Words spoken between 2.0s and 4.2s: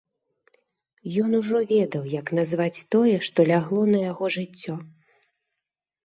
як назваць тое, што лягло на